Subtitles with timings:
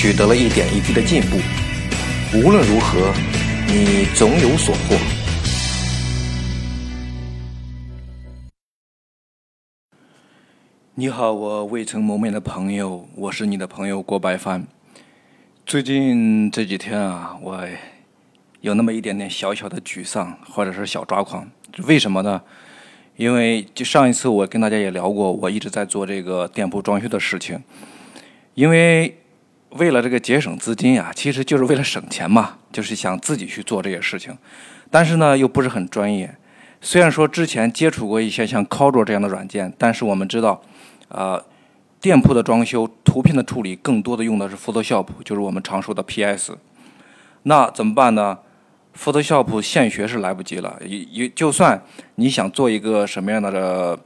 [0.00, 1.36] 取得了一点一滴的进步，
[2.32, 3.12] 无论如何，
[3.66, 4.96] 你总有所获。
[10.94, 14.66] 你好，我未曾谋面的朋友，我是你的朋友郭白帆。
[15.66, 17.68] 最近这几天啊，我
[18.62, 21.46] 有那么一点点小小的沮丧，或者是小抓狂。
[21.84, 22.40] 为什么呢？
[23.18, 27.62] 因为就上一次我跟大家也聊过，我一直在做这个店铺装修的事情，
[28.54, 29.14] 因为。
[29.70, 34.36] 为了这个节省资金呀，其实就是为了省钱嘛，就是想自己去做这些事情，
[34.90, 36.34] 但是呢又不是很专业。
[36.80, 40.60] 虽然说之前接触过一些像 c o d r 这样的软件，但是我们知道，
[41.08, 41.44] 呃，
[42.00, 46.56] 店铺的装修、图片的处理更多的用的是 Photoshop，就是我们常说的 PS。
[47.44, 48.38] 那怎么办呢
[48.98, 51.82] ？Photoshop 现学是来不及了，也也就算
[52.16, 53.98] 你想做一个什么样的。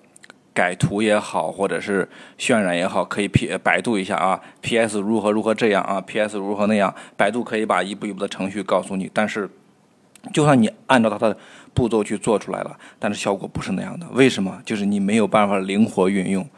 [0.55, 9.11] 改图也好，或者是渲染也好，可以 P 百度一下啊，PS 如何如何这样啊，PS 如何那样，百度可以把一步一步的程序告诉你。
[9.13, 9.51] 但是，
[10.33, 11.37] 就算你按照它的
[11.75, 14.07] 步骤去做出来了，但是效果不是那样的。
[14.13, 14.63] 为什么？
[14.65, 16.49] 就是你没有办法灵活运用，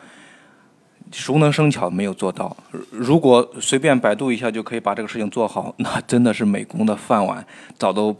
[1.10, 2.54] 熟能生巧没有做到。
[2.90, 7.46] 如果随便百度一下就可以把这个事情做好，那真的是美工的饭碗
[7.78, 8.14] 早都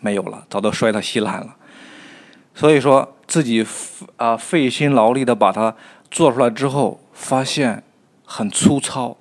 [0.00, 1.56] 没有了，早都摔到稀烂了。
[2.58, 3.14] 所以说。
[3.28, 3.62] 自己
[4.16, 5.76] 啊费心劳力的把它
[6.10, 7.82] 做出来之后，发现
[8.24, 9.18] 很粗糙，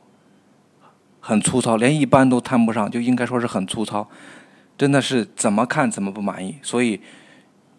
[1.19, 4.08] 很粗糙，连一般都谈不上，就应该说是很粗糙，
[4.77, 7.02] 真的是怎么看怎么不满意，所以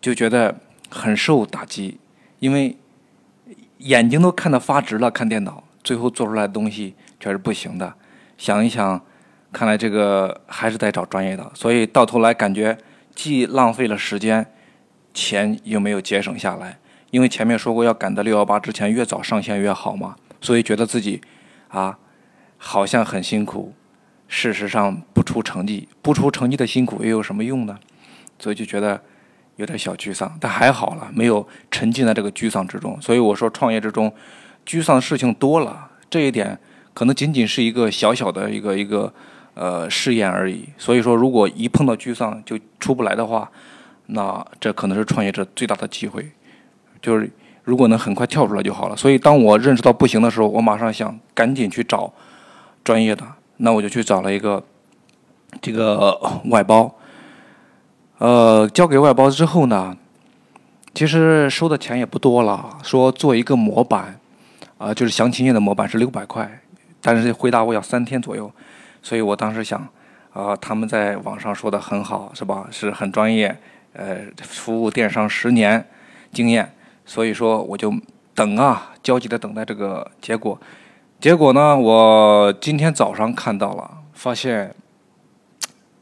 [0.03, 0.55] 就觉得
[0.91, 1.99] 很受打击，
[2.41, 2.77] 因为
[3.79, 7.95] 眼睛都看得发直了，看电脑，最后做出来的东西却是不行的。
[8.37, 9.01] 想一想，
[9.51, 12.77] 看来这个还是得找专业的，所以到头来感觉
[13.15, 14.47] 既浪费了时间。
[15.19, 16.79] 钱又没有节省下来，
[17.11, 21.21] 因为前面说过要赶在六幺八之前越早上线越好嘛，所以觉得自己
[21.67, 21.99] 啊
[22.57, 23.75] 好像很辛苦，
[24.29, 27.77] 事实上不出成绩，不出成绩的辛苦又有什么用呢？
[28.39, 29.03] 所以就觉得
[29.57, 32.97] 有点小沮丧，但还好了，没有沉浸在这个沮丧之中。
[33.03, 34.13] 所以我说创业之中
[34.65, 36.57] 沮丧的事情多了，这一点
[36.95, 39.13] 可能仅仅是一个小小的一个一个
[39.55, 40.69] 呃试验而已。
[40.79, 43.51] 所以说，如果一碰到沮丧就出不来的话。
[44.11, 46.31] 那这可能是创业者最大的机会，
[47.03, 47.31] 就是
[47.63, 48.97] 如果能很快跳出来就好了。
[48.97, 52.11] 所以当我认识到不行的时候，我马上想赶紧去找
[52.83, 53.23] 专业的，
[53.59, 54.65] 那我就去找了一个
[55.61, 56.95] 这个外包。
[58.17, 59.95] 呃，交给外包之后呢，
[60.95, 64.19] 其实收的钱也不多了，说做一个模板，
[64.79, 66.61] 啊，就是详情页的模板是六百块，
[67.03, 68.51] 但是回答我要三天左右，
[69.03, 69.87] 所以我当时想，
[70.33, 72.67] 啊，他们在网上说的很好，是吧？
[72.71, 73.55] 是很专业。
[73.99, 75.85] 呃，服务电商十年
[76.33, 76.73] 经验，
[77.05, 77.93] 所以说我就
[78.33, 80.57] 等啊，焦急的等待这个结果。
[81.21, 84.73] 结果呢，我今天早上看到了，发现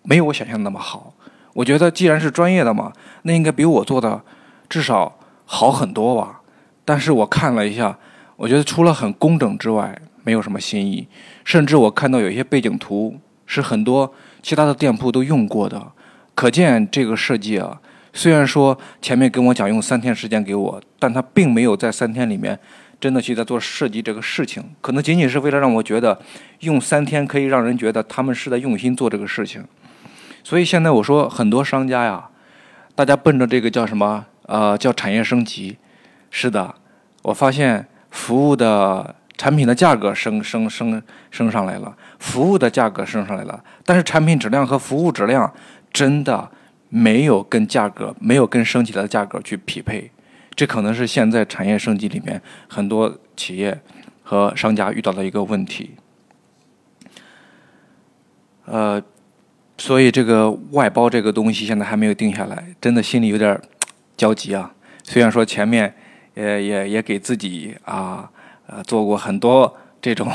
[0.02, 1.14] 没有我想象的那么好。
[1.54, 2.92] 我觉得既然是专业的嘛，
[3.22, 4.20] 那应该比我做的
[4.68, 6.42] 至少好很多吧。
[6.84, 7.98] 但是我看了一下，
[8.36, 11.08] 我觉得除了很工整之外，没有什么新意。
[11.46, 14.12] 甚至我看到有一些背景图是很多
[14.42, 15.82] 其他的店铺都用过的。
[16.34, 17.80] 可见这个设计啊，
[18.16, 22.58] 虽然说前面跟我讲用三天时间给我，但他并没有在三天里面
[22.98, 26.18] 真的去在做设计这个事情，可能仅仅是为了让我觉得
[26.60, 29.62] 用三天可以让人觉得他们是在用心做这个事情。
[30.42, 32.26] 所以现在我说很多商家呀，
[32.94, 35.76] 大家奔着这个叫什么呃叫产业升级，
[36.30, 36.74] 是的，
[37.20, 45.52] 我发现服务的产品的价格升升升升上来了，服务的价格升上来了，但是产品质量和服务质量。
[45.92, 46.50] 真的
[46.88, 50.10] 没有跟价格，没有跟升级的价格去匹配，
[50.54, 53.80] 这可能是现在产业升级里面很多企业
[54.22, 55.90] 和商家遇到的一个问题。
[58.64, 59.02] 呃，
[59.78, 63.60] 所以这个外包这个东西现在还没有定下来，真的心里有点
[64.16, 64.72] 焦急啊。
[65.02, 65.94] 虽然说前面
[66.34, 68.30] 也也也给自己啊
[68.66, 70.28] 呃做过很多这种。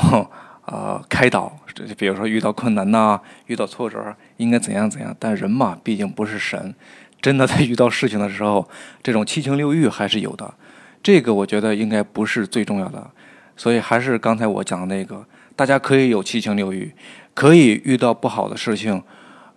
[0.64, 1.52] 呃，开导，
[1.98, 5.14] 比如说遇到困难呐，遇到挫折，应该怎样怎样。
[5.18, 6.74] 但人嘛，毕竟不是神，
[7.20, 8.68] 真的在遇到事情的时候，
[9.02, 10.54] 这种七情六欲还是有的。
[11.02, 13.10] 这个我觉得应该不是最重要的。
[13.56, 15.24] 所以还是刚才我讲的那个，
[15.56, 16.94] 大家可以有七情六欲，
[17.34, 19.02] 可以遇到不好的事情，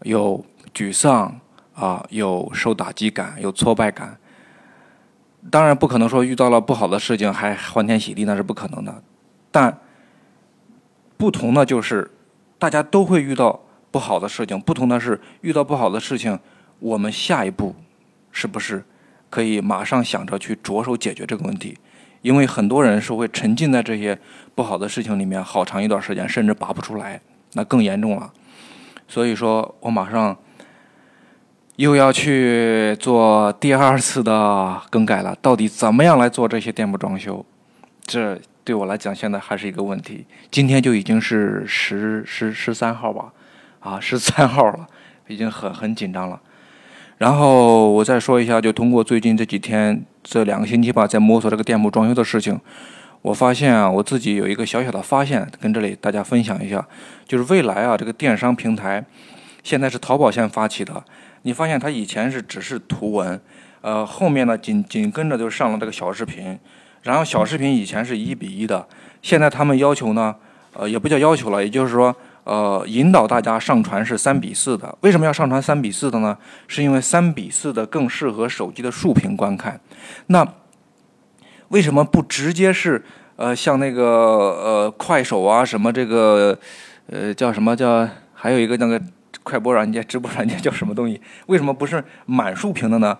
[0.01, 0.43] 有
[0.73, 1.39] 沮丧
[1.75, 4.17] 啊，有受打击感，有挫败感。
[5.51, 9.03] 当然不可能说遇到了不好的事情还欢天喜地，那是不可能的。
[9.51, 9.77] 但
[11.25, 12.11] 不同的就是，
[12.59, 14.61] 大家都会遇到不好的事情。
[14.61, 16.37] 不同的是，遇到不好的事情，
[16.77, 17.73] 我们下一步
[18.31, 18.85] 是不是
[19.31, 21.75] 可以马上想着去着手解决这个问题？
[22.21, 24.15] 因为很多人是会沉浸在这些
[24.53, 27.19] 不好的事情里面好长一段时间，甚至拔不出来，
[27.53, 28.31] 那更严重了。
[29.07, 30.37] 所以说我马上。
[31.77, 37.45] 又要去做第二次的更改了，到底怎么样来做这些店铺装修？
[38.05, 40.25] 这对我来讲现在还是一个问题。
[40.49, 43.31] 今天就已经是十十十三号吧，
[43.79, 44.87] 啊，十三号了，
[45.27, 46.41] 已经很很紧张了。
[47.19, 52.59] 然后我再说一下，就通过最近这几天这两个星期吧，在摸索这个店铺装修的事情，
[53.21, 56.85] 我发现啊，我自己有一个小小的发现，跟这里大家分享一下，
[57.27, 59.05] 就是未来啊，这个电商平台
[59.63, 61.05] 现在是淘宝先发起的。
[61.43, 63.39] 你发现它以前是只是图文，
[63.81, 66.59] 呃，后面呢紧紧跟着就上了这个小视频，
[67.05, 68.87] 然后小视频以前是一比一的，
[69.21, 70.35] 现在他们要求呢，
[70.73, 72.13] 呃，也不叫要求了，也就是说，
[72.45, 74.97] 呃，引导大家上传是三比四的。
[75.01, 76.35] 为什么要上传三比四的呢？
[76.67, 79.79] 是因为三比四的更适合手机的竖屏观看。
[80.25, 80.45] 那
[81.67, 83.05] 为什么不直接是
[83.35, 86.57] 呃像那个呃快手啊什么这个
[87.07, 88.99] 呃叫什么叫还有一个那个。
[89.43, 91.21] 快播软件、直播软件叫什么东西？
[91.45, 93.15] 为什么不是满竖屏的呢？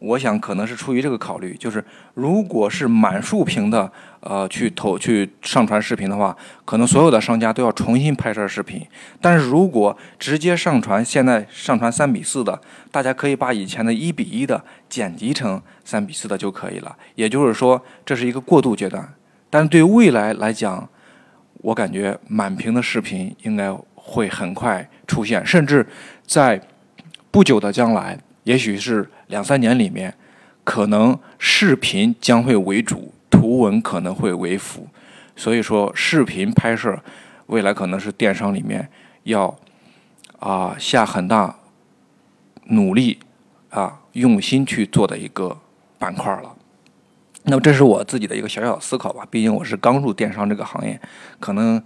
[0.00, 8.84] 我想可能是出于这个考虑，就是如果是满竖屏的，呃，去投去上传视频的话，可能所有的商家都要重新拍摄视频。
[9.20, 12.60] 但是如果直接上传，现在上传三比四的，
[12.90, 16.96] 大家可以把以前的一比一的剪辑成三比四的就可以了。
[17.14, 19.06] 也就是说，这是一个过渡阶段。
[19.48, 20.88] 但对未来来讲，
[21.54, 23.72] 我感觉满屏的视频应该。
[24.02, 25.86] 会很快出现，甚至
[26.26, 26.60] 在
[27.30, 30.14] 不久的将来，也许是两三年里面，
[30.64, 34.86] 可能视频将会为主，图文可能会为辅。
[35.36, 36.98] 所以说，视频拍摄
[37.46, 38.90] 未来可能是电商里面
[39.22, 39.56] 要
[40.38, 41.56] 啊下很大
[42.64, 43.18] 努力
[43.70, 45.56] 啊用心去做的一个
[45.98, 46.54] 板块了。
[47.44, 49.26] 那么，这是我自己的一个小小思考吧。
[49.30, 51.00] 毕竟我是刚入电商这个行业，
[51.38, 51.82] 可能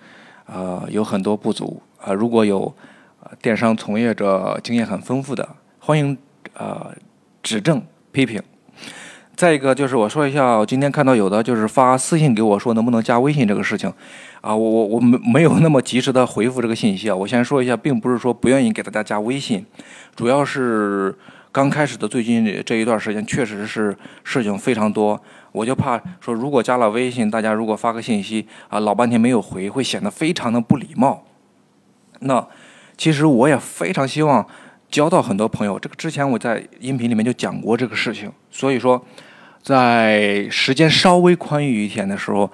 [0.47, 1.81] 呃有很多不足。
[2.01, 2.75] 啊，如果有
[3.41, 5.49] 电商从业者经验很丰富的，
[5.79, 6.19] 欢迎
[6.55, 6.93] 呃
[7.45, 7.81] 指正
[8.11, 8.43] 批评。
[9.37, 13.93] 再一个就是我说一下，我今天看到有的就是发私信给我说能不能加微信这个事情，
[14.41, 17.15] 啊，我我我没没有那么及时的回复这个信息啊。
[17.15, 19.67] 我先说一下，并不是说不愿意给大家加微信，
[20.15, 21.13] 主要是
[21.51, 25.21] 刚开始的最近这一段时间确实是事情非常多，
[25.51, 31.25] 我就怕说如果加了微信，大家如果发个信息啊老半天没有回，会显得非常的不礼貌。
[32.21, 32.47] 那
[32.97, 34.47] 其实我也非常希望
[34.95, 35.77] 交到很多朋友。
[35.77, 39.05] 这个之前我在音频里面就讲过这个事情，所以说
[39.61, 42.49] 在时间稍微宽裕一点的时候，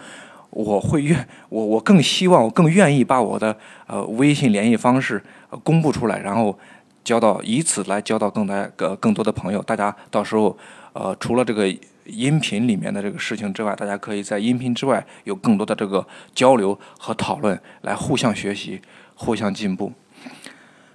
[0.49, 3.55] 我会愿 我我更希望我更愿意把我的
[3.87, 5.23] 呃微信联系方式
[5.63, 6.59] 公布出来，然后
[7.05, 9.63] 交到以此来交到更大呃更多的朋友。
[9.63, 10.57] 大家到时候
[10.95, 11.69] 呃除了这个
[12.07, 18.81] 音频里面的这个事情之外，大家可以在音频之外有更多的这个交流和讨论，来互相学习。
[19.23, 19.93] 互相进步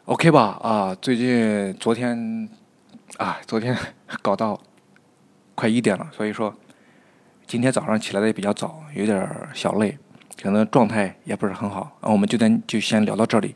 [0.06, 0.60] ，OK 吧？
[0.62, 2.50] 啊，最近昨天
[3.18, 3.76] 啊，昨天
[4.22, 4.60] 搞到
[5.56, 6.54] 快一点了，所以说
[7.48, 9.98] 今天早上起来的也比较早，有点小累，
[10.42, 11.98] 可能状态也不是很好。
[12.02, 13.56] 啊，我们今天就先聊到这里。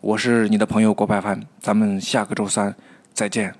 [0.00, 2.74] 我是你的朋友郭白帆，咱们下个周三
[3.12, 3.54] 再见。